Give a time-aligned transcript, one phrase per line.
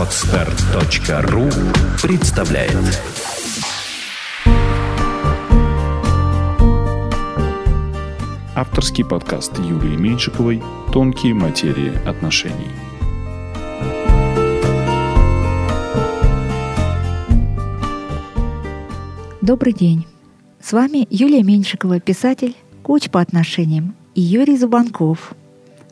[0.00, 1.50] Отстар.ру
[2.02, 2.74] представляет
[8.54, 12.70] Авторский подкаст Юлии Меньшиковой «Тонкие материи отношений».
[19.42, 20.06] Добрый день.
[20.62, 25.34] С вами Юлия Меньшикова, писатель, коуч по отношениям, и Юрий Зубанков,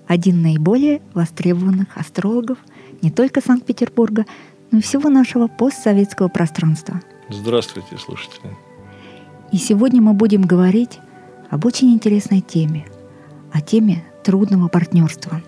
[0.08, 2.58] один наиболее востребованных астрологов
[3.02, 4.26] не только Санкт-Петербурга,
[4.72, 7.00] но и всего нашего постсоветского пространства.
[7.28, 8.50] Здравствуйте, слушатели.
[9.52, 10.98] И сегодня мы будем говорить
[11.50, 12.86] об очень интересной теме,
[13.52, 15.40] о теме трудного партнерства.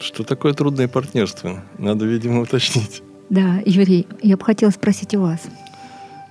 [0.00, 1.62] Что такое трудное партнерство?
[1.78, 3.02] Надо, видимо, уточнить.
[3.30, 5.40] Да, Юрий, я бы хотела спросить у вас–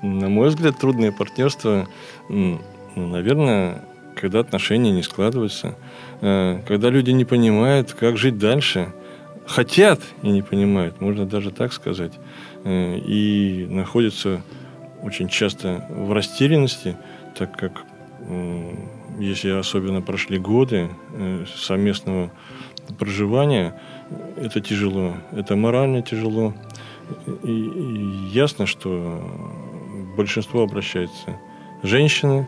[0.05, 1.87] на мой взгляд, трудное партнерство,
[2.29, 2.59] ну,
[2.95, 3.83] наверное,
[4.15, 5.75] когда отношения не складываются,
[6.21, 8.93] э, когда люди не понимают, как жить дальше,
[9.45, 12.13] хотят и не понимают, можно даже так сказать,
[12.63, 14.41] э, и находятся
[15.03, 16.97] очень часто в растерянности,
[17.37, 17.83] так как
[19.19, 22.31] если особенно прошли годы э, совместного
[22.97, 23.79] проживания,
[24.35, 26.53] это тяжело, это морально тяжело.
[27.43, 29.21] И, и ясно, что
[30.17, 31.39] большинство обращаются
[31.83, 32.47] женщины,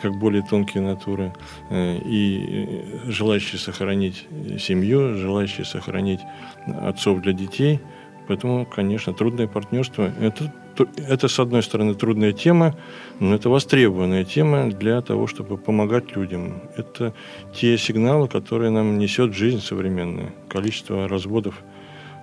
[0.00, 1.32] как более тонкие натуры,
[1.70, 4.26] э, и желающие сохранить
[4.58, 6.20] семью, желающие сохранить
[6.66, 7.80] отцов для детей.
[8.28, 10.52] Поэтому, конечно, трудное партнерство это,
[10.96, 12.74] это, с одной стороны, трудная тема,
[13.20, 16.62] но это востребованная тема для того, чтобы помогать людям.
[16.76, 17.14] Это
[17.54, 20.34] те сигналы, которые нам несет жизнь современная.
[20.48, 21.62] Количество разводов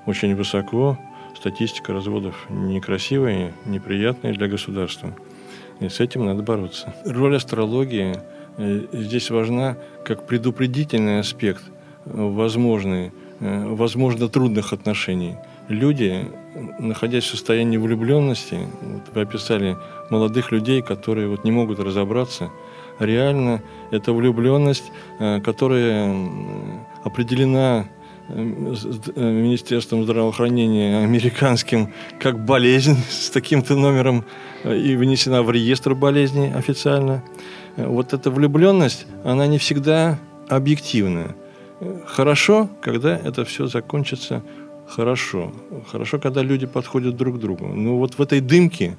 [0.05, 0.99] очень высоко,
[1.35, 5.15] статистика разводов некрасивая, неприятная для государства.
[5.79, 6.93] И с этим надо бороться.
[7.05, 8.19] Роль астрологии
[8.57, 11.63] э, здесь важна как предупредительный аспект
[12.05, 15.35] возможный, э, возможно, трудных отношений.
[15.69, 16.27] Люди,
[16.79, 19.77] находясь в состоянии влюбленности, вот вы описали
[20.09, 22.49] молодых людей, которые вот не могут разобраться,
[22.99, 23.61] реально
[23.91, 26.15] это влюбленность, э, которая
[27.03, 34.23] определена Э, Министерством здравоохранения американским как болезнь с таким-то номером
[34.63, 37.23] э, и внесена в реестр болезней официально.
[37.75, 41.35] Э, вот эта влюбленность, она не всегда объективная.
[42.05, 44.41] Хорошо, когда это все закончится
[44.87, 45.51] хорошо.
[45.91, 47.67] Хорошо, когда люди подходят друг к другу.
[47.67, 48.95] Но вот в этой дымке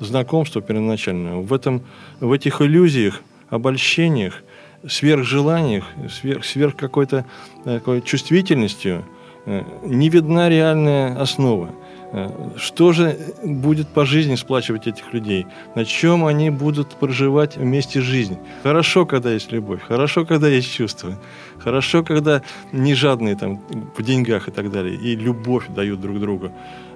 [0.00, 1.82] знакомства первоначального, в, этом,
[2.18, 4.42] в этих иллюзиях, обольщениях–
[4.88, 7.24] сверхжеланиях, сверх, сверх какой-то
[7.64, 9.04] такой чувствительностью
[9.46, 11.70] э, не видна реальная основа.
[12.12, 15.46] Э, что же будет по жизни сплачивать этих людей?
[15.74, 18.38] На чем они будут проживать вместе жизнь?
[18.62, 21.18] Хорошо, когда есть любовь, хорошо, когда есть чувства,
[21.58, 23.60] хорошо, когда не жадные там,
[23.96, 26.52] в деньгах и так далее, и любовь дают друг другу.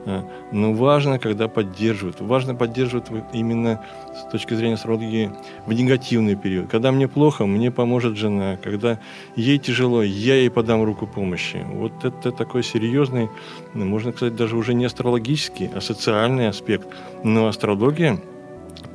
[0.08, 2.20] А, но важно, когда поддерживают.
[2.20, 3.84] Важно поддерживать именно
[4.16, 5.30] с точки зрения астрологии
[5.66, 6.70] в негативный период.
[6.70, 8.56] Когда мне плохо, мне поможет жена.
[8.56, 8.98] Когда
[9.36, 11.62] ей тяжело, я ей подам руку помощи.
[11.74, 13.28] Вот это такой серьезный,
[13.74, 16.88] ну, можно сказать, даже уже не астрологический, а социальный аспект.
[17.22, 18.18] Но астрология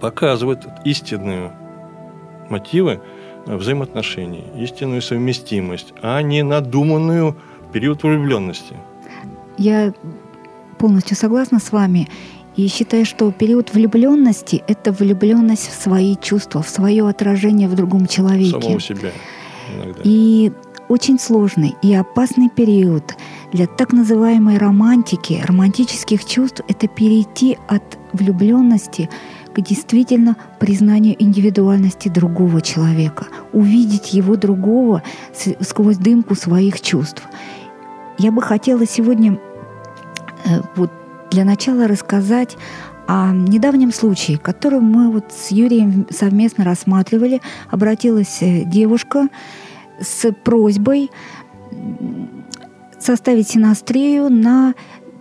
[0.01, 1.51] показывает истинную
[2.49, 3.01] мотивы
[3.45, 7.35] взаимоотношений, истинную совместимость, а не надуманную
[7.71, 8.75] период влюбленности.
[9.59, 9.93] Я
[10.83, 12.09] полностью согласна с вами
[12.57, 18.05] и считаю, что период влюбленности– это влюбленность в свои чувства, в свое отражение в другом
[18.05, 18.59] человеке.
[18.59, 19.11] Самого себя
[19.73, 20.01] иногда.
[20.03, 20.51] И
[20.89, 23.15] очень сложный и опасный период
[23.53, 29.09] для так называемой романтики, романтических чувств– это перейти от влюбленности
[29.55, 35.01] к действительно признанию индивидуальности другого человека, увидеть его другого
[35.61, 37.23] сквозь дымку своих чувств.
[38.17, 39.39] Я бы хотела сегодня
[40.75, 40.91] вот
[41.31, 42.57] для начала рассказать
[43.07, 47.41] о недавнем случае, который мы вот с Юрием совместно рассматривали.
[47.69, 49.27] Обратилась э, девушка
[49.99, 51.11] с просьбой
[52.99, 54.73] составить синастрию на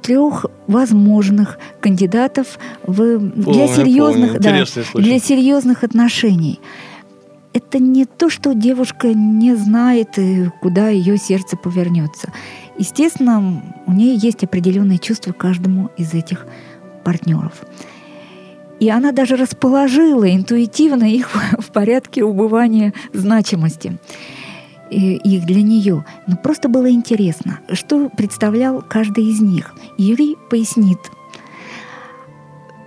[0.03, 4.65] трех возможных кандидатов в, для, серьезных, да,
[4.95, 6.61] для серьезных отношений.
[7.53, 12.33] Это не то, что девушка не знает, э, куда ее сердце повернется.
[12.79, 16.47] Естественно, у нее есть определенные чувства каждому из этих
[17.05, 17.65] партнеров.
[18.81, 23.99] И она даже расположила интуитивно их в порядке убывания значимости
[24.91, 26.05] их для нее.
[26.27, 29.75] Но просто было интересно, что представлял каждый из них.
[29.97, 30.99] Юрий пояснит.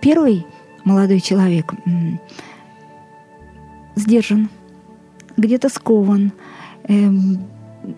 [0.01, 0.45] Первый
[0.83, 1.73] молодой человек
[3.95, 4.49] сдержан,
[5.37, 6.31] где-то скован,
[6.87, 7.39] эм,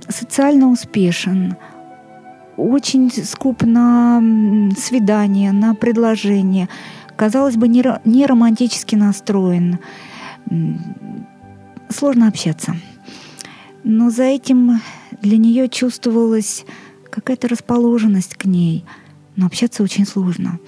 [0.07, 1.55] социально успешен,
[2.57, 4.21] очень скуп на
[4.77, 6.67] свидание, на предложение.
[7.15, 9.79] Казалось бы, не, романтически настроен.
[11.89, 12.75] Сложно общаться.
[13.83, 14.81] Но за этим
[15.21, 16.65] для нее чувствовалась
[17.09, 18.83] какая-то расположенность к ней.
[19.35, 20.59] Но общаться очень сложно.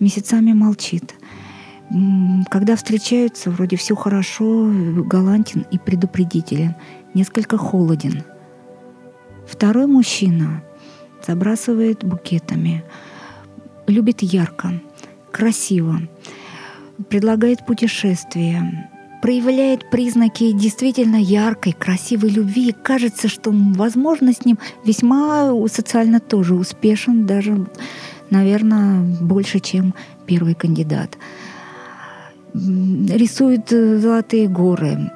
[0.00, 1.14] Месяцами молчит.
[2.48, 4.70] Когда встречаются, вроде все хорошо,
[5.04, 6.74] галантен и предупредителен.
[7.12, 8.22] Несколько холоден.
[9.46, 10.62] Второй мужчина
[11.26, 12.84] забрасывает букетами.
[13.86, 14.80] Любит ярко,
[15.30, 16.00] красиво.
[17.08, 18.90] Предлагает путешествие
[19.24, 22.68] проявляет признаки действительно яркой, красивой любви.
[22.68, 27.66] И кажется, что, возможно, с ним весьма социально тоже успешен, даже,
[28.28, 29.94] наверное, больше, чем
[30.26, 31.16] первый кандидат.
[32.52, 35.10] Рисует э, золотые горы,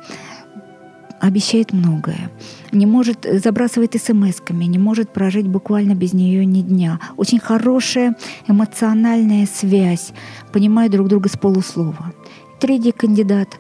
[1.20, 2.30] обещает многое.
[2.72, 7.00] Не может, забрасывает смс-ками, не может прожить буквально без нее ни дня.
[7.16, 8.16] Очень хорошая
[8.46, 10.12] эмоциональная связь,
[10.52, 12.12] понимают друг друга с полуслова.
[12.60, 13.58] Третий кандидат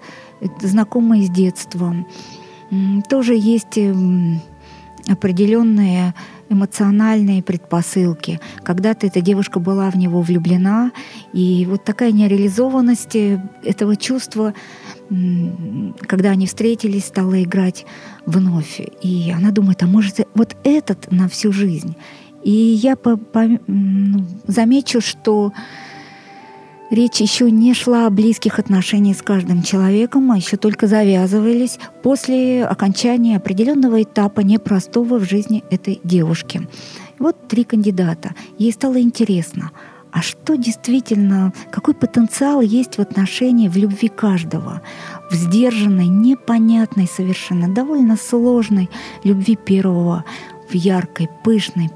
[0.60, 1.94] знакомые с детства.
[3.08, 4.40] Тоже есть эм,
[5.08, 6.14] определенные
[6.50, 8.40] эмоциональные предпосылки.
[8.62, 10.92] Когда-то эта девушка была в него влюблена,
[11.32, 14.54] и вот такая нереализованность э, этого чувства,
[16.06, 17.86] когда они встретились, стала играть
[18.26, 18.80] вновь.
[19.02, 21.96] И она думает, а может, вот этот на всю жизнь.
[22.44, 25.52] И я по, по, ну, замечу, что
[26.90, 32.64] Речь еще не шла о близких отношениях с каждым человеком, а еще только завязывались после
[32.64, 36.66] окончания определенного этапа непростого в жизни этой девушки.
[37.18, 38.30] Вот три кандидата.
[38.56, 39.70] Ей стало интересно,
[40.12, 44.82] а что действительно, какой потенциал есть в отношении, в любви каждого,
[45.30, 48.88] в сдержанной, непонятной совершенно, довольно сложной
[49.24, 50.24] любви первого,
[50.70, 51.90] в яркой, пышной,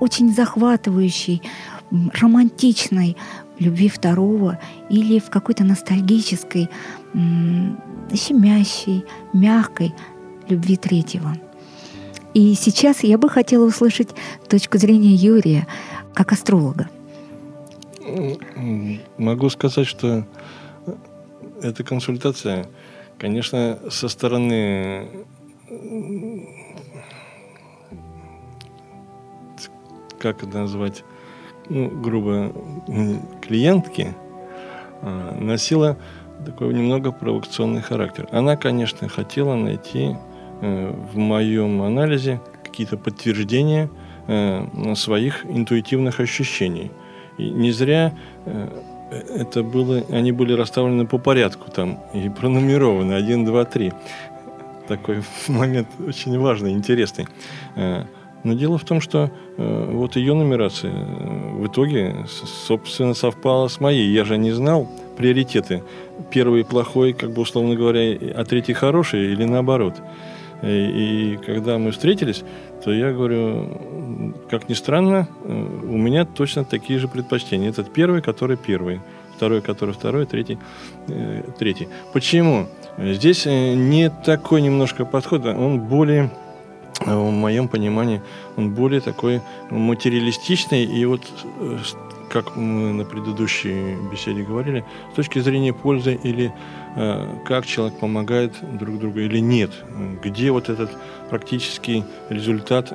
[0.00, 1.42] очень захватывающей,
[1.90, 3.16] романтичной,
[3.58, 4.58] любви второго
[4.88, 6.68] или в какой-то ностальгической,
[7.14, 9.94] щемящей, мягкой
[10.48, 11.36] любви третьего.
[12.34, 14.08] И сейчас я бы хотела услышать
[14.48, 15.66] точку зрения Юрия
[16.14, 16.88] как астролога.
[19.18, 20.26] Могу сказать, что
[21.62, 22.66] эта консультация,
[23.18, 25.08] конечно, со стороны
[30.22, 31.04] как это назвать,
[31.68, 32.52] ну, грубо,
[33.42, 34.14] клиентки
[35.02, 35.98] а, носила
[36.46, 38.28] такой немного провокационный характер.
[38.30, 40.16] Она, конечно, хотела найти
[40.60, 43.90] э, в моем анализе какие-то подтверждения
[44.26, 46.90] э, своих интуитивных ощущений.
[47.42, 48.12] И не зря
[48.46, 48.68] э,
[49.10, 53.92] это было, они были расставлены по порядку там и пронумерованы 1, 2, 3.
[54.88, 57.26] Такой момент очень важный, интересный.
[58.44, 62.26] Но дело в том, что э, вот ее нумерация э, в итоге,
[62.66, 64.10] собственно, совпала с моей.
[64.10, 65.82] Я же не знал приоритеты.
[66.30, 69.94] Первый плохой, как бы условно говоря, а третий хороший или наоборот.
[70.62, 72.44] И, э, и когда мы встретились,
[72.84, 77.70] то я говорю, как ни странно, э, у меня точно такие же предпочтения.
[77.70, 79.00] Этот первый, который первый,
[79.36, 80.58] второй, который второй, третий,
[81.08, 81.88] э, третий.
[82.12, 82.66] Почему?
[82.98, 86.30] Здесь не такой немножко подход, он более
[87.06, 88.20] Э, в моем понимании,
[88.56, 90.84] он более такой материалистичный.
[90.84, 91.22] И вот,
[91.60, 91.78] э,
[92.30, 96.52] как мы на предыдущей беседе говорили, с точки зрения пользы или э,
[96.94, 99.70] как человек помогает друг другу или нет,
[100.22, 100.90] где вот этот
[101.30, 102.92] практический результат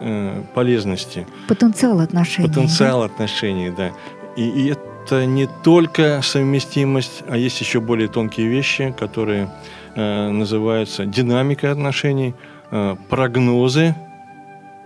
[0.53, 1.25] полезности.
[1.47, 2.47] Потенциал отношений.
[2.47, 3.05] Потенциал да?
[3.05, 3.91] отношений, да.
[4.35, 9.49] И, и это не только совместимость, а есть еще более тонкие вещи, которые
[9.95, 12.35] э, называются динамикой отношений–
[12.69, 13.95] Э, прогнозы,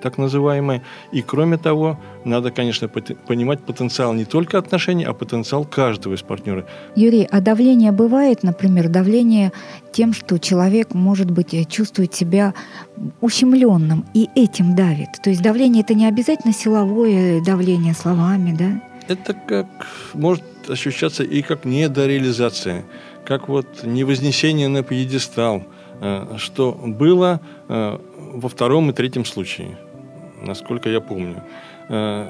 [0.01, 0.81] так называемые.
[1.11, 6.65] И кроме того, надо, конечно, понимать потенциал не только отношений, а потенциал каждого из партнеров.
[6.95, 9.51] Юрий, а давление бывает, например, давление
[9.91, 12.53] тем, что человек, может быть, чувствует себя
[13.21, 15.21] ущемленным и этим давит?
[15.23, 18.81] То есть давление это не обязательно силовое давление словами, да?
[19.07, 19.67] Это как
[20.13, 22.83] может ощущаться и как недореализация,
[23.25, 25.63] как вот невознесение на пьедестал–
[26.01, 27.97] Э, что было э,
[28.33, 29.77] во втором и третьем случае,
[30.41, 31.43] насколько я помню.
[31.89, 32.27] Э,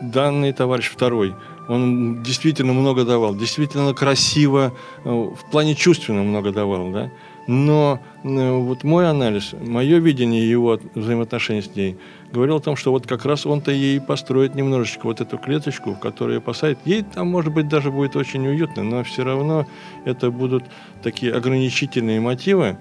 [0.00, 1.34] данный товарищ второй,
[1.68, 4.72] он действительно много давал, действительно красиво,
[5.04, 7.10] в плане чувственно много давал, да.
[7.48, 11.96] Но вот мой анализ, мое видение его взаимоотношений с ней
[12.32, 16.00] говорил о том, что вот как раз он-то ей построит немножечко вот эту клеточку, в
[16.00, 16.78] которую посадит.
[16.84, 19.66] Ей там, может быть, даже будет очень уютно, но все равно
[20.04, 20.64] это будут
[21.02, 22.78] такие ограничительные мотивы,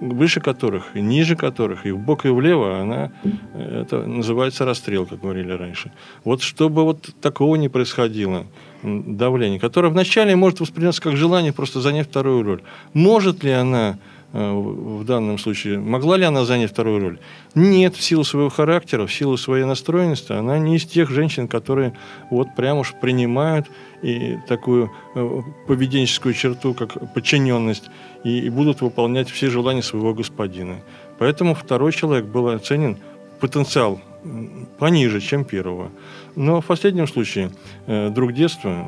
[0.00, 3.12] выше которых, и ниже которых, и в бок, и влево, она,
[3.54, 5.92] это называется расстрел, как говорили раньше.
[6.24, 8.46] Вот чтобы вот такого не происходило,
[8.82, 12.62] давление, которое вначале может восприниматься как желание просто занять вторую роль.
[12.92, 17.18] Может ли она Э, в данном случае, могла ли она занять вторую роль?
[17.54, 21.96] Нет, в силу своего характера, в силу своей настроенности, она не из тех женщин, которые
[22.30, 23.66] вот прям уж принимают
[24.02, 27.84] и такую э, поведенческую черту, как подчиненность,
[28.24, 30.76] и, и будут выполнять все желания своего господина.
[31.18, 32.98] Поэтому второй человек был оценен
[33.40, 34.00] потенциал
[34.78, 35.90] пониже, чем первого.
[36.34, 37.50] Но в последнем случае
[37.86, 38.86] э, друг детства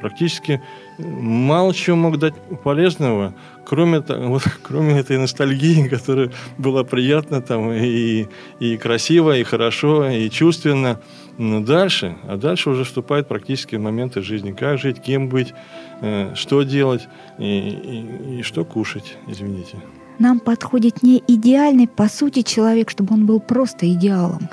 [0.00, 0.60] практически
[0.98, 8.26] мало чего мог дать полезного, кроме, вот, кроме этой ностальгии, которая была приятна там и,
[8.58, 11.00] и красиво, и хорошо, и чувственно.
[11.38, 14.52] Но дальше, а дальше уже вступают практически моменты жизни.
[14.52, 15.54] Как жить, кем быть,
[16.02, 19.78] э, что делать и, и, и что кушать, извините.
[20.20, 24.50] Нам подходит не идеальный, по сути, человек, чтобы он был просто идеалом,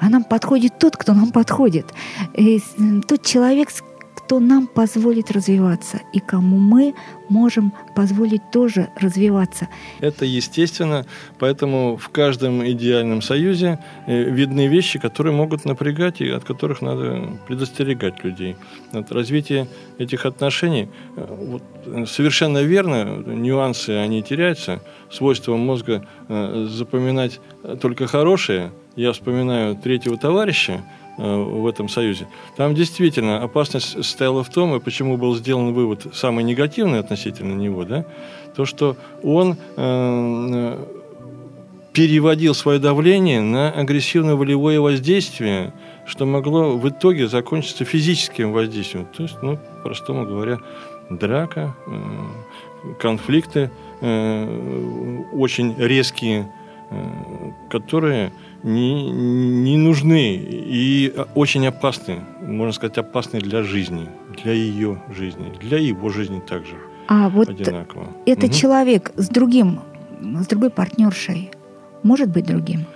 [0.00, 1.86] а нам подходит тот, кто нам подходит.
[2.34, 2.60] И
[3.06, 3.68] тот человек,
[4.30, 6.94] кто нам позволит развиваться и кому мы
[7.28, 9.68] можем позволить тоже развиваться.
[10.00, 11.04] Это естественно,
[11.38, 17.38] поэтому в каждом идеальном союзе э, видны вещи, которые могут напрягать и от которых надо
[17.48, 18.56] предостерегать людей.
[18.92, 19.66] От развития
[19.98, 24.80] этих отношений э, вот, э, совершенно верно, нюансы, они теряются,
[25.10, 27.40] свойство мозга запоминать
[27.80, 28.70] только хорошее.
[29.00, 30.82] Я вспоминаю третьего товарища,
[31.22, 32.26] Э, в этом союзе.
[32.56, 37.84] Там действительно опасность состояла в том, и почему был сделан вывод самый негативный относительно него,
[37.84, 38.06] да,
[38.56, 40.84] то, что он э,
[41.92, 45.74] переводил свое давление на агрессивно-волевое воздействие,
[46.06, 49.06] что могло в итоге закончиться физическим воздействием.
[49.14, 50.58] То есть, ну, простому говоря,
[51.10, 56.50] драка, э, конфликты э, очень резкие,
[56.88, 56.96] э,
[57.68, 64.08] которые не, не нужны и очень опасны, можно сказать, опасны для жизни,
[64.42, 66.76] для ее жизни, для его жизни также.
[67.08, 68.08] А вот одинаково.
[68.26, 68.54] это угу.
[68.54, 69.80] человек с другим,
[70.20, 71.50] с другой партнершей
[72.02, 72.86] может быть другим?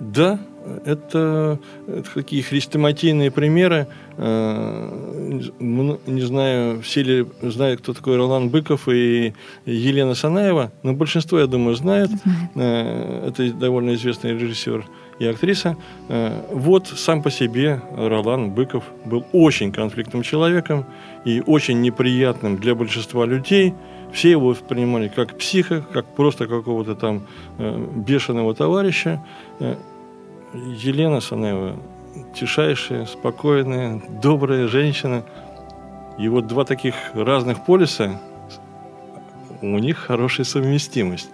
[0.00, 0.38] Да,
[0.84, 3.86] это, это такие хрестоматийные примеры.
[4.18, 11.38] Э, не знаю, все ли знают, кто такой Ролан Быков и Елена Санаева, но большинство,
[11.38, 12.10] я думаю, знает.
[12.54, 14.84] Э, это довольно известный режиссер
[15.18, 15.76] и актриса.
[16.08, 20.86] Э, вот сам по себе Ролан Быков был очень конфликтным человеком
[21.24, 23.74] и очень неприятным для большинства людей.
[24.12, 27.26] Все его воспринимали как психа, как просто какого-то там
[27.58, 29.22] бешеного товарища.
[30.56, 31.76] Елена Санева
[32.34, 35.22] тишайшая, спокойная, добрая женщина.
[36.18, 38.20] И вот два таких разных полюса,
[39.60, 41.28] у них хорошая совместимость.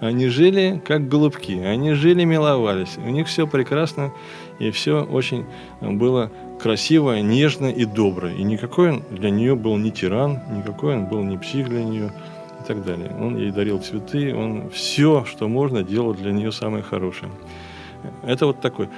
[0.00, 2.96] Они жили как голубки, они жили, миловались.
[2.98, 4.12] У них все прекрасно,
[4.58, 5.46] и все очень
[5.80, 6.30] было
[6.60, 8.28] красиво, нежно и добро.
[8.28, 12.12] И никакой он для нее был не тиран, никакой он был не псих для нее
[12.60, 13.14] и так далее.
[13.20, 17.30] Он ей дарил цветы, он все, что можно, делал для нее самое хорошее.
[18.22, 18.88] Это вот такой.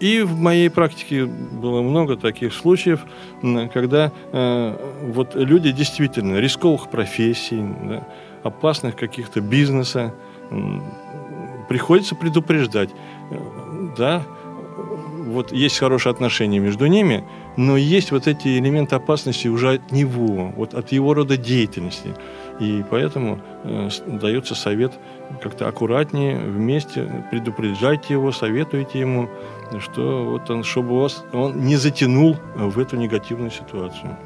[0.00, 3.04] И в моей практике было много таких случаев,
[3.72, 4.76] когда э,
[5.12, 8.08] вот люди действительно рисковых профессий, да,
[8.42, 10.12] опасных каких-то бизнеса,
[10.50, 10.80] э,
[11.68, 12.90] приходится предупреждать.
[13.96, 14.24] Да,
[15.26, 17.24] вот есть хорошие отношения между ними,
[17.56, 22.14] но есть вот эти элементы опасности уже от него, вот от его рода деятельности.
[22.58, 24.92] И поэтому э, дается совет
[25.42, 29.28] как-то аккуратнее, вместе, предупреждайте его, советуйте ему,
[29.78, 34.16] что вот он, чтобы вас, он не затянул в эту негативную ситуацию.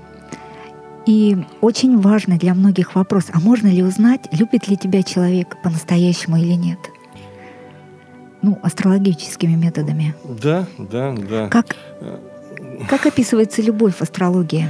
[1.07, 6.39] И очень важный для многих вопрос, а можно ли узнать, любит ли тебя человек по-настоящему
[6.39, 6.79] или нет?
[8.41, 10.15] Ну, астрологическими методами.
[10.25, 11.49] Да, да, да.
[11.49, 11.77] Как,
[12.89, 14.69] как описывается любовь в астрологии?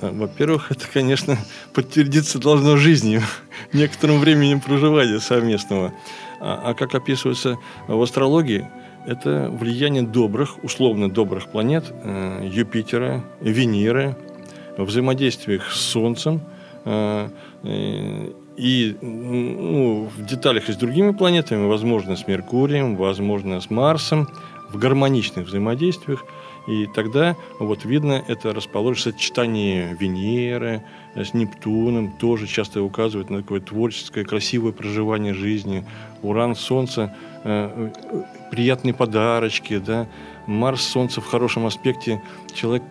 [0.00, 1.36] Во-первых, это, конечно,
[1.74, 3.22] подтвердиться должно жизнью,
[3.72, 5.92] некоторым временем проживания совместного.
[6.40, 8.68] А, а как описывается в астрологии,
[9.06, 14.16] это влияние добрых, условно добрых планет э, Юпитера, Венеры,
[14.76, 16.40] взаимодействиях с Солнцем
[16.84, 17.28] э,
[17.62, 24.28] э, и ну, в деталях и с другими планетами, возможно, с Меркурием, возможно, с Марсом,
[24.68, 26.24] в гармоничных взаимодействиях–
[26.68, 30.82] и тогда вот видно это расположено сочетание Венеры
[31.14, 35.86] с Нептуном, тоже часто указывает на такое творческое, красивое проживание жизни.
[36.20, 37.90] Уран, Солнце, э,
[38.50, 40.08] приятные подарочки, да.
[40.46, 42.20] Марс, Солнце в хорошем аспекте.
[42.52, 42.82] Человек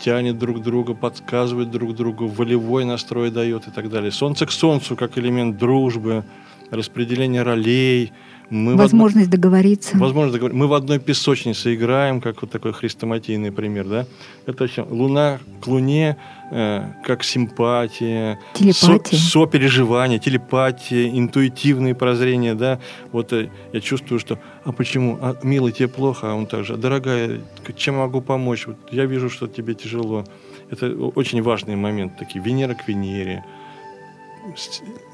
[0.00, 4.10] тянет друг друга, подсказывает друг другу, волевой настрой дает и так далее.
[4.10, 6.24] Солнце к Солнцу как элемент дружбы,
[6.72, 8.12] распределение ролей,
[8.50, 9.36] мы возможность одно...
[9.36, 9.96] договориться.
[9.96, 10.58] Возможность договориться.
[10.58, 14.06] Мы в одной песочнице играем, как вот такой хрестоматийный пример, да?
[14.44, 14.84] Это все.
[14.90, 16.16] Луна к Луне,
[16.50, 19.18] э, как симпатия, телепатия.
[19.18, 22.80] Со, сопереживание, телепатия, интуитивные прозрения, да?
[23.12, 25.18] Вот э, я чувствую, что, а почему?
[25.20, 27.40] А, милый, тебе плохо, а он также, дорогая,
[27.76, 28.66] чем могу помочь?
[28.66, 30.24] Вот я вижу, что тебе тяжело.
[30.70, 33.44] Это очень важный момент, такие Венера к Венере.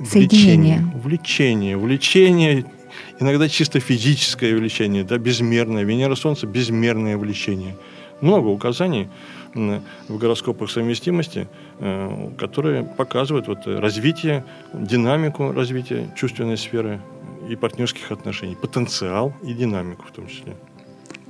[0.03, 0.83] Соединение.
[0.95, 1.77] Влечение.
[1.77, 2.65] Влечение
[3.21, 5.85] иногда чисто физическое влечение, да, безмерное.
[5.85, 7.77] Венера Солнце– безмерное влечение.
[8.21, 9.09] Много указаний
[9.55, 17.01] в гороскопах совместимости, э, которые показывают вот развитие, динамику развития чувственной сферы
[17.49, 20.55] и партнерских отношений, потенциал и динамику в том числе.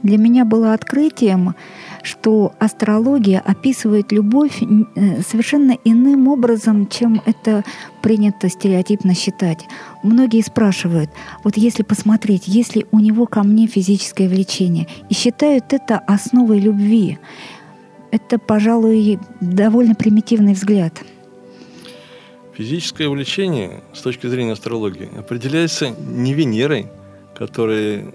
[0.03, 1.55] Для меня было открытием,
[2.03, 7.65] что астрология описывает любовь э, совершенно иным образом, чем это
[8.03, 9.67] принято стереотипно считать.
[10.03, 11.11] Многие спрашивают,
[11.43, 17.19] вот если посмотреть, если у него ко мне физическое влечение, и считают это основой любви,
[18.11, 20.93] это, пожалуй, довольно примитивный взгляд.
[22.55, 26.87] Физическое влечение с точки зрения астрологии определяется не Венерой,
[27.35, 28.07] которая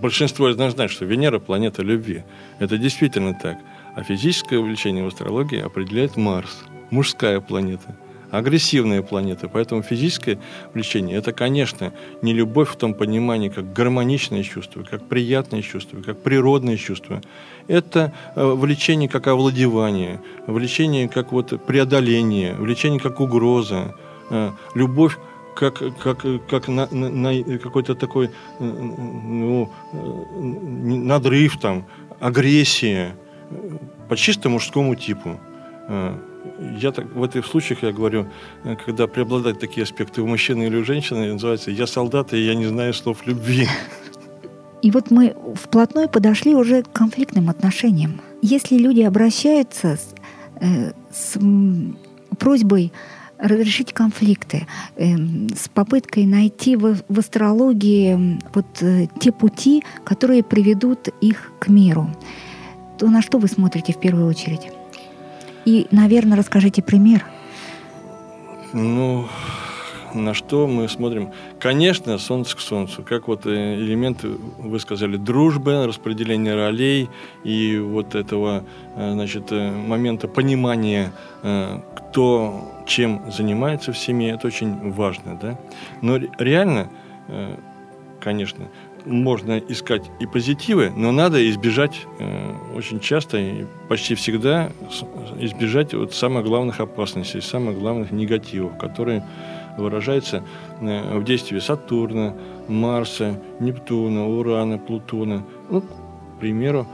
[0.00, 2.24] большинство из нас знает, что Венера– планета любви.
[2.58, 3.58] Это действительно так.
[3.94, 7.96] А физическое увлечение в астрологии определяет Марс, мужская планета,
[8.30, 9.48] агрессивная планета.
[9.48, 10.38] Поэтому физическое
[10.74, 16.22] влечение– это, конечно, не любовь в том понимании, как гармоничное чувство, как приятное чувство, как
[16.22, 17.22] природное чувство.
[17.68, 23.94] Это э, влечение как овладевание, влечение как вот преодоление, влечение как угроза,
[24.30, 25.16] э, любовь
[25.56, 31.86] как, как, как на, на, какой-то такой ну, надрыв, там,
[32.20, 33.16] агрессия
[34.08, 35.40] по чисто мужскому типу.
[36.80, 38.26] Я так, в этих случаях я говорю,
[38.84, 42.66] когда преобладают такие аспекты у мужчины или у женщины, называется «я солдат, и я не
[42.66, 43.66] знаю слов любви».
[44.82, 48.20] И вот мы вплотную подошли уже к конфликтным отношениям.
[48.42, 50.14] Если люди обращаются с,
[50.60, 51.38] э, с
[52.38, 52.92] просьбой
[53.38, 61.52] разрешить конфликты, эм, с попыткой найти в, астрологии вот э, те пути, которые приведут их
[61.58, 62.10] к миру,
[62.98, 64.70] то на что вы смотрите в первую очередь?
[65.64, 67.24] И, наверное, расскажите пример.
[68.72, 69.26] Ну,
[70.16, 71.30] на что мы смотрим?
[71.60, 73.02] Конечно, солнце к солнцу.
[73.02, 77.08] Как вот э, элементы, вы сказали, дружбы, распределение ролей
[77.44, 78.64] и вот этого,
[78.96, 85.58] э, значит, момента понимания, кто чем занимается в семье, это очень важно, да.
[86.00, 86.88] Но реально,
[87.28, 87.56] э,
[88.20, 88.68] конечно,
[89.04, 94.70] можно искать и позитивы, но надо избежать э, очень часто и почти всегда
[95.38, 99.24] избежать вот самых главных опасностей, самых главных негативов, которые
[99.76, 100.42] выражаются
[100.80, 102.34] э, в действии Сатурна,
[102.68, 105.44] Марса, Нептуна, Урана, Плутона.
[105.70, 106.86] Ну, к примеру,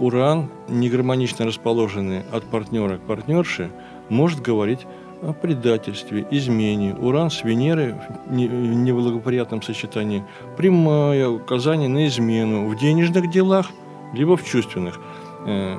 [0.00, 3.70] Уран, негармонично расположенный от партнера к партнерше,
[4.08, 4.80] может говорить
[5.22, 7.94] о предательстве, измене, уран с Венерой
[8.26, 10.24] в неблагоприятном сочетании,
[10.56, 13.70] прямое указание на измену в денежных делах,
[14.14, 14.98] либо в чувственных.
[15.46, 15.78] Э,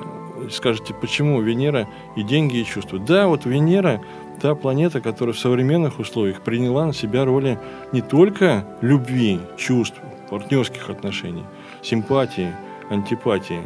[0.50, 2.98] скажете, почему Венера и деньги, и чувства?
[2.98, 4.00] Да, вот Венера–
[4.42, 7.58] та планета, которая в современных условиях приняла на себя роли
[7.92, 10.00] не только любви, чувств,
[10.30, 11.44] партнерских отношений,
[11.80, 12.52] симпатии,
[12.90, 13.62] антипатии,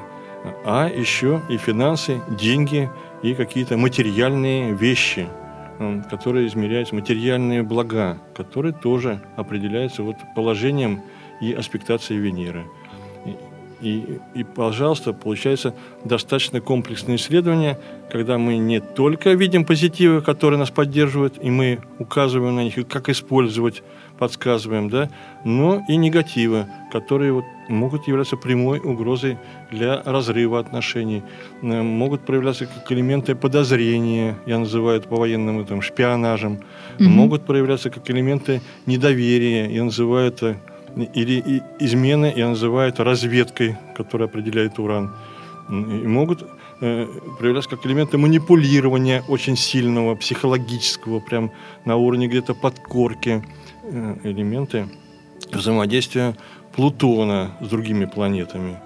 [0.66, 2.90] а еще и финансы, деньги
[3.22, 5.26] и какие-то материальные вещи–
[6.10, 11.02] которые измеряются, материальные блага, которые тоже определяются вот положением
[11.40, 12.64] и аспектацией Венеры.
[13.80, 17.78] И, и, пожалуйста, получается достаточно комплексное исследование,
[18.10, 22.84] когда мы не только видим позитивы, которые нас поддерживают, и мы указываем на них, и
[22.84, 23.82] как использовать,
[24.18, 25.10] подсказываем, да,
[25.44, 29.38] но и негативы, которые вот могут являться прямой угрозой
[29.70, 31.22] для разрыва отношений,
[31.60, 36.60] могут проявляться как элементы подозрения, я называю это по-военному там, шпионажем,
[36.98, 37.08] угу.
[37.08, 40.56] могут проявляться как элементы недоверия, я называю это
[40.96, 45.14] или измены, я называю это разведкой, которая определяет уран.
[45.68, 46.46] И могут
[46.80, 47.06] э,
[47.38, 51.50] проявляться как элементы манипулирования очень сильного, психологического, прям
[51.84, 53.44] на уровне где-то подкорки,
[53.82, 54.88] э, элементы
[55.52, 56.34] взаимодействия
[56.74, 58.78] Плутона с другими планетами.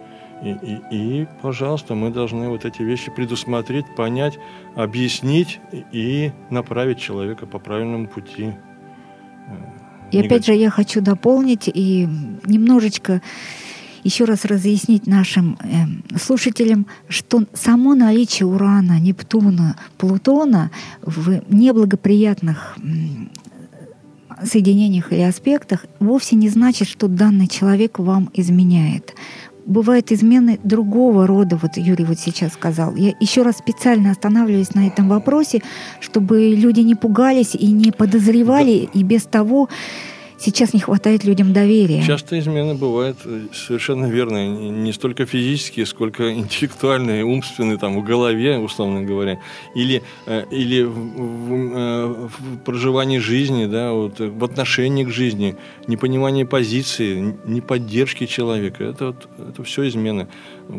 [0.42, 4.38] И, и, и, пожалуйста, мы должны вот эти вещи предусмотреть, понять,
[4.74, 5.60] объяснить
[5.92, 8.54] и направить человека по правильному пути.
[10.12, 12.08] И опять же, я хочу дополнить и
[12.44, 13.22] немножечко
[14.02, 20.70] еще раз разъяснить нашим э, слушателям, что само наличие Урана, Нептуна, Плутона
[21.02, 22.78] в неблагоприятных
[24.42, 29.14] соединениях или аспектах, вовсе не значит, что данный человек вам изменяет
[29.70, 32.94] бывают измены другого рода, вот Юрий вот сейчас сказал.
[32.96, 35.62] Я еще раз специально останавливаюсь на этом вопросе,
[36.00, 39.00] чтобы люди не пугались и не подозревали, да.
[39.00, 39.68] и без того
[40.40, 42.02] сейчас не хватает людям доверия.
[42.02, 48.58] Часто измены бывают э, совершенно верно, не столько физические, сколько интеллектуальные, умственные, там, в голове,
[48.58, 49.38] условно говоря,
[49.74, 55.56] или, э, или в, в, э, в проживании жизни, да, вот, в отношении к жизни,
[55.86, 58.84] непонимание позиции, неподдержки человека.
[58.84, 60.28] Это, вот, это все измены.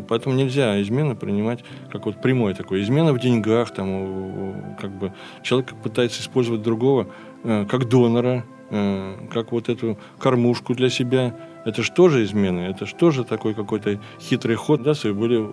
[0.08, 2.82] Поэтому нельзя измены принимать как вот прямой такой.
[2.82, 7.08] Измена в деньгах, там, как бы человек пытается использовать другого
[7.42, 11.36] как донора, Э, как вот эту кормушку для себя.
[11.66, 15.46] Это же тоже измены, это же тоже такой какой-то хитрый ход, да, были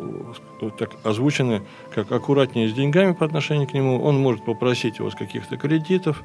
[0.62, 1.62] э, так озвучены,
[1.94, 4.02] как аккуратнее с деньгами по отношению к нему.
[4.02, 6.24] Он может попросить его с каких-то кредитов,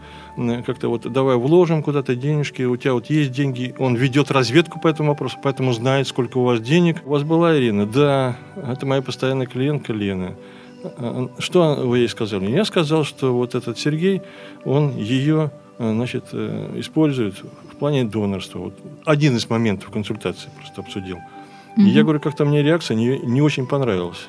[0.65, 3.75] как-то вот давай вложим куда-то денежки, у тебя вот есть деньги.
[3.79, 7.03] Он ведет разведку по этому вопросу, поэтому знает, сколько у вас денег.
[7.05, 7.87] У вас была Ирина?
[7.87, 10.37] Да, это моя постоянная клиентка Лена.
[10.85, 12.49] А, что вы ей сказали?
[12.53, 14.23] Я сказал, что вот этот Сергей,
[14.65, 17.37] он ее значит, э, используют
[17.73, 18.59] в плане донорства.
[18.59, 21.17] Вот один из моментов консультации просто обсудил.
[21.17, 21.83] Mm-hmm.
[21.83, 24.29] И я говорю, как-то мне реакция не, не очень понравилась.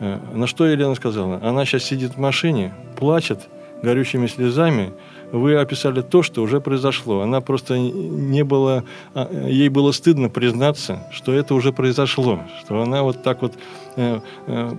[0.00, 1.40] Э, на что Елена сказала?
[1.42, 3.48] Она сейчас сидит в машине, плачет
[3.82, 4.92] горючими слезами.
[5.32, 7.20] Вы описали то, что уже произошло.
[7.20, 8.84] Она просто не было...
[9.14, 12.40] А, ей было стыдно признаться, что это уже произошло.
[12.60, 13.54] Что она вот так вот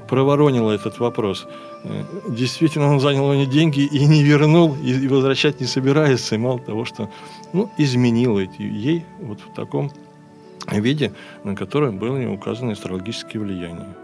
[0.08, 1.48] проворонила этот вопрос.
[1.84, 6.36] Э, действительно он занял у нее деньги и не вернул, и возвращать не собирается.
[6.36, 7.10] И мало того, что
[7.54, 9.92] ну, изменил ей вот в таком
[10.72, 11.14] виде,
[11.44, 13.96] на котором были указаны астрологические влияния.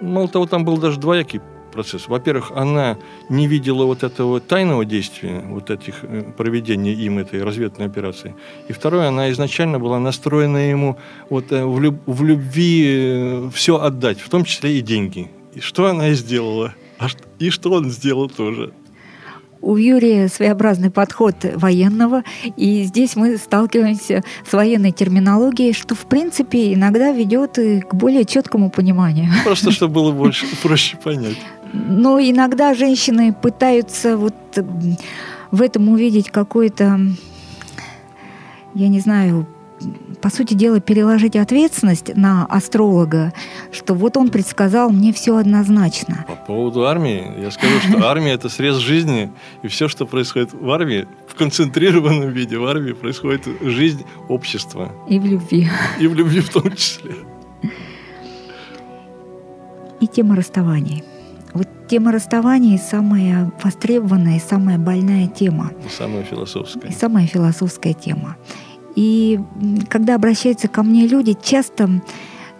[0.00, 1.40] Мало того, там был даже двоякий
[1.72, 2.08] процесс.
[2.08, 7.86] Во-первых, она не видела вот этого тайного действия, вот этих э, проведения им этой разведной
[7.86, 8.34] операции.
[8.68, 10.96] И второе, она изначально была настроена ему
[11.28, 15.30] вот э, в, люб в любви все отдать, в том числе и деньги.
[15.54, 16.74] И что она и сделала.
[17.00, 17.06] А
[17.38, 18.72] и что он сделал тоже?
[19.62, 22.22] У Юрия своеобразный подход военного,
[22.56, 28.24] и здесь мы сталкиваемся с военной терминологией, что, в принципе, иногда ведет и к более
[28.24, 29.30] четкому пониманию.
[29.44, 31.38] Просто, чтобы было больше, проще понять.
[31.72, 34.34] Но иногда женщины пытаются вот
[35.50, 36.98] в этом увидеть какой-то,
[38.74, 39.46] я не знаю,
[40.20, 43.32] по сути дела, переложить ответственность на астролога,
[43.72, 46.24] что вот он предсказал мне все однозначно.
[46.28, 50.70] По поводу армии, я скажу, что армия– это срез жизни, и все, что происходит в
[50.70, 54.92] армии, в концентрированном виде в армии происходит жизнь общества.
[55.08, 55.68] И в любви.
[55.98, 57.14] И в любви в том числе.
[60.00, 61.04] И тема расставаний.
[61.52, 65.72] Вот тема расставаний самая востребованная и самая больная тема.
[65.84, 66.90] И самая философская.
[66.90, 68.36] И самая философская тема.
[68.96, 69.40] И
[69.88, 72.02] когда обращаются ко мне люди, часто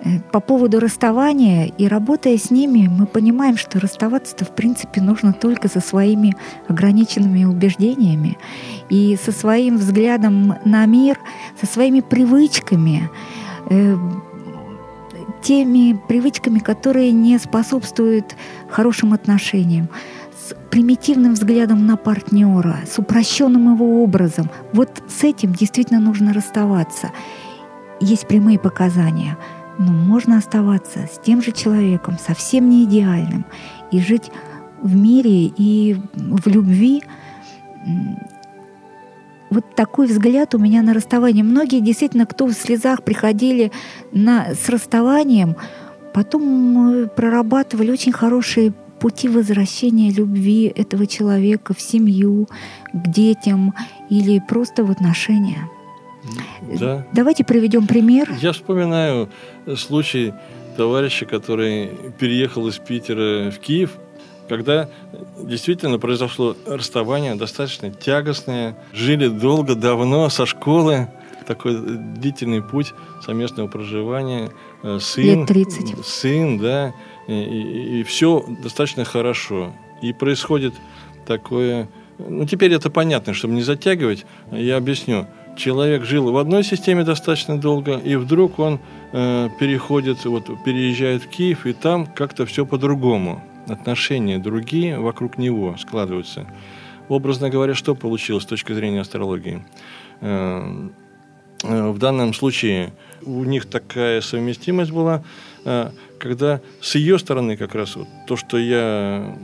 [0.02, 5.32] э, по поводу расставания и работая с ними, мы понимаем, что расставаться-то в принципе нужно
[5.32, 6.34] только со своими
[6.68, 8.38] ограниченными убеждениями
[8.88, 11.18] и со своим взглядом на мир,
[11.60, 13.10] со своими привычками,
[13.68, 13.96] э,
[15.42, 18.36] теми привычками, которые не способствуют
[18.68, 19.88] хорошим отношениям
[20.70, 24.50] примитивным взглядом на партнера, с упрощенным его образом.
[24.72, 27.10] Вот с этим действительно нужно расставаться.
[28.00, 29.36] Есть прямые показания.
[29.78, 33.46] Но можно оставаться с тем же человеком, совсем не идеальным,
[33.90, 34.30] и жить
[34.82, 37.02] в мире и в любви.
[39.48, 41.42] Вот такой взгляд у меня на расставание.
[41.42, 43.72] Многие действительно, кто в слезах приходили
[44.12, 45.56] на, с расставанием,
[46.12, 52.48] потом прорабатывали очень хорошие пути возвращения любви этого человека в семью,
[52.92, 53.74] к детям
[54.10, 55.68] или просто в отношения.
[56.78, 57.06] Да.
[57.12, 58.30] Давайте приведем пример.
[58.40, 59.30] Я вспоминаю
[59.76, 60.34] случай
[60.76, 63.96] товарища, который переехал из Питера в Киев,
[64.48, 64.88] когда
[65.42, 68.76] действительно произошло расставание достаточно тягостное.
[68.92, 71.08] Жили долго, давно, со школы.
[71.46, 72.92] Такой длительный путь
[73.24, 74.50] совместного проживания.
[74.82, 76.06] Э, сын, Лет 30.
[76.06, 76.94] Сын, да
[77.30, 79.72] и, и, все достаточно хорошо.
[80.02, 80.74] И происходит
[81.26, 81.88] такое...
[82.18, 85.26] Ну, теперь это понятно, чтобы не затягивать, я объясню.
[85.56, 88.78] Человек жил в одной системе достаточно долго, и вдруг он
[89.12, 93.42] э, переходит, вот, переезжает в Киев, и там как-то все по-другому.
[93.68, 96.46] Отношения другие вокруг него складываются.
[97.08, 99.64] Образно говоря, что получилось с точки зрения астрологии?
[100.20, 100.88] Э,
[101.64, 105.22] э, в данном случае у них такая совместимость была,
[105.64, 105.90] э,
[106.20, 109.36] когда с ее стороны как раз вот то, что я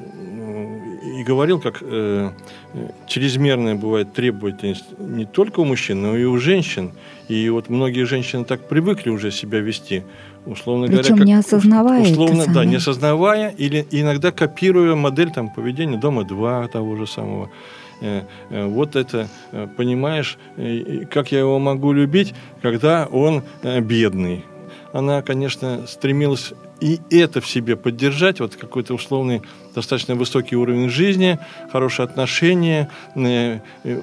[1.18, 2.30] и говорил, как э,
[3.06, 6.92] чрезмерная бывает требовательность не только у мужчин, но и у женщин.
[7.28, 10.04] И вот многие женщины так привыкли уже себя вести,
[10.44, 15.48] условно Причем говоря, как, не осознавая условно, да, не осознавая или иногда копируя модель там
[15.48, 17.50] поведения дома 2 того же самого.
[18.00, 20.38] Э, э, вот это, э, понимаешь,
[21.10, 24.44] как я его могу любить, когда он бедный.
[24.92, 29.42] Она, конечно, стремилась и это в себе поддержать, вот какой-то условный
[29.74, 31.38] достаточно высокий уровень жизни,
[31.72, 34.00] хорошие отношения, э, э,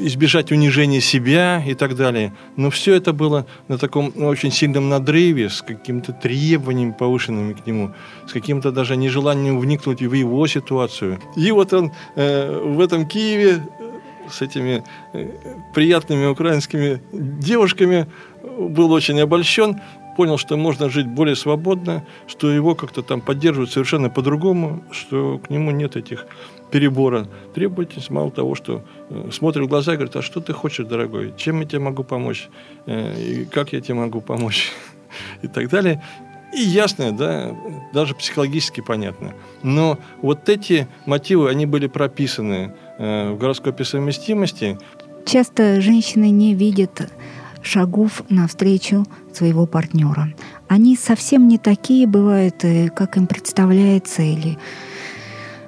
[0.00, 2.32] избежать унижения себя и так далее.
[2.56, 7.66] Но все это было на таком ну, очень сильном надрыве, с какими-то требованиями повышенными к
[7.66, 7.92] нему,
[8.26, 11.18] с каким-то даже нежеланием вникнуть в его ситуацию.
[11.36, 13.62] И вот он э, в этом Киеве
[14.30, 14.84] с этими
[15.74, 18.06] приятными украинскими девушками
[18.42, 19.80] был очень обольщен,
[20.20, 25.48] понял, что можно жить более свободно, что его как-то там поддерживают совершенно по-другому, что к
[25.48, 26.26] нему нет этих
[26.70, 30.84] перебора требовательность, мало того, что э, смотрит в глаза и говорит, а что ты хочешь,
[30.84, 32.50] дорогой, чем я тебе могу помочь,
[32.84, 34.72] э, и как я тебе могу помочь,
[35.42, 36.04] и так далее.
[36.52, 37.56] И ясно, да,
[37.94, 39.32] даже психологически понятно.
[39.62, 44.76] Но вот эти мотивы, они были прописаны э, в гороскопе совместимости.
[45.24, 47.10] Часто женщины не видят
[47.62, 50.32] шагов навстречу своего партнера.
[50.68, 54.58] Они совсем не такие бывают, э, как им представляется или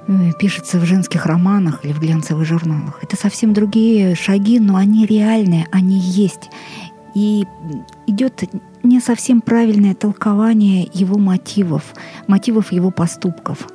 [0.08, 3.00] э, пишется в женских романах или в глянцевых журналах.
[3.02, 6.50] Это совсем другие шаги, но они реальные, они есть.
[7.14, 7.44] И
[8.06, 8.42] идет
[8.82, 11.94] не совсем правильное толкование его мотивов,
[12.26, 13.68] мотивов его поступков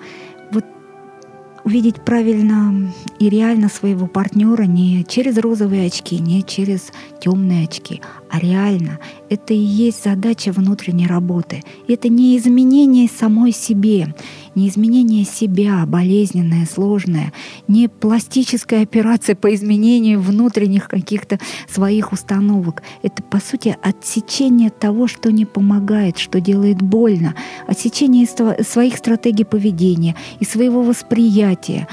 [1.68, 8.40] увидеть правильно и реально своего партнера не через розовые очки, не через темные очки, а
[8.40, 9.00] реально.
[9.30, 11.64] Это и есть задача внутренней работы.
[11.88, 14.14] Это не изменение самой себе,
[14.56, 17.34] не изменение себя, болезненное, сложное,
[17.68, 22.84] не пластическая операция по изменению внутренних каких-то своих установок.
[23.04, 27.36] Это, по сути, отсечение того, что не помогает, что делает больно,
[27.68, 28.28] отсечение
[28.64, 31.88] своих стратегий поведения и своего восприятия.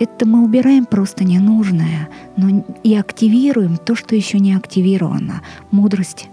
[0.00, 5.42] Это мы убираем просто ненужное, но и активируем то, что еще не активировано.
[5.70, 6.28] Мудрость,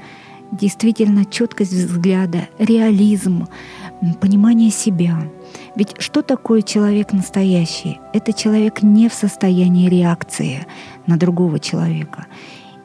[0.52, 3.47] действительно четкость взгляда, реализм,
[4.19, 5.21] понимание себя.
[5.76, 8.00] Ведь что такое человек настоящий?
[8.13, 10.65] Это человек не в состоянии реакции
[11.06, 12.26] на другого человека.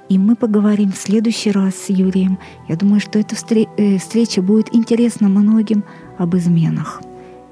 [0.09, 2.39] И мы поговорим в следующий раз с Юрием.
[2.69, 5.83] Я думаю, что эта э, встреча будет интересна многим
[6.17, 7.03] об изменах.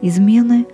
[0.03, 0.67] Измены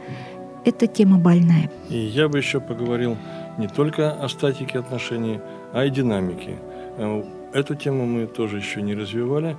[0.64, 1.70] эта тема больная.
[1.88, 3.16] И я бы еще поговорил
[3.59, 5.40] не только о статике отношений,
[5.73, 6.59] а и динамике.
[6.96, 9.57] Э, эту тему мы тоже еще не развивали.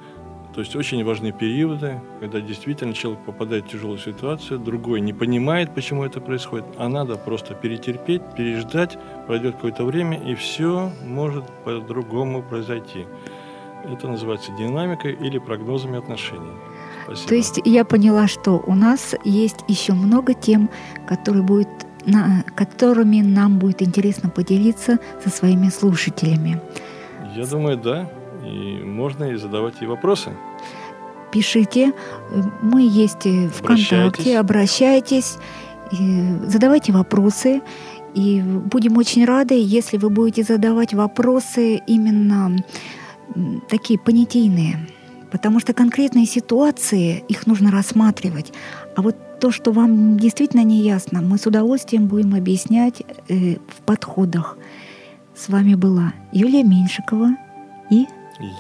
[0.54, 5.74] То есть очень важны периоды, когда действительно человек попадает в тяжелую ситуацию, другой не понимает,
[5.74, 12.44] почему это происходит, а надо просто перетерпеть, переждать, пройдет какое-то время, и все может по-другому
[12.44, 13.06] произойти.
[13.86, 16.52] Это называется динамикой или прогнозами отношений.
[17.06, 17.28] Спасибо.
[17.30, 20.70] То есть я поняла, что у нас есть еще много тем,
[21.08, 21.70] которые будет,
[22.06, 26.62] на, которыми нам будет интересно поделиться со своими слушателями.
[27.36, 28.10] Я думаю, да.
[28.46, 30.32] И можно и задавать и вопросы.
[31.32, 31.94] Пишите.
[32.62, 34.40] Мы есть ВКонтакте.
[34.40, 35.38] Обращайтесь.
[35.92, 37.62] задавайте вопросы.
[38.14, 42.58] И будем очень рады, если вы будете задавать вопросы именно
[43.70, 44.80] такие понятийные
[45.32, 48.54] потому что конкретные ситуации, их нужно рассматривать.
[48.96, 53.82] А вот то, что вам действительно не ясно, мы с удовольствием будем объяснять э, в
[53.86, 54.58] подходах.
[55.36, 57.32] С вами была Юлия Меньшикова
[57.90, 58.06] и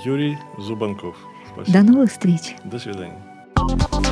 [0.03, 1.15] Юрий Зубанков.
[1.53, 1.77] Спасибо.
[1.77, 2.55] До новых встреч.
[2.63, 3.21] До свидания.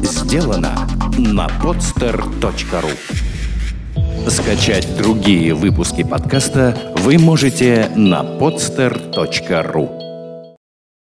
[0.01, 0.75] Сделано
[1.17, 2.91] на podster.ru
[4.29, 9.98] Скачать другие выпуски подкаста вы можете на podster.ru